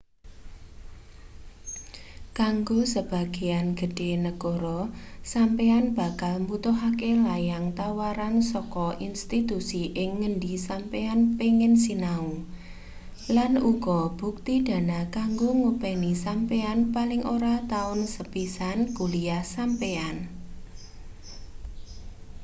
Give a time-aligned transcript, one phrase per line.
[2.39, 4.79] kanggo sebagean gedhe negara
[5.33, 12.25] sampeyan bakal mbutuhake layang tawaran saka institusi ing ngendi sampeyan pengin sinau
[13.35, 20.15] lan uga bukti dana kanggo ngopeni sampeyan paling ora taun sepisan kuliah sampeyan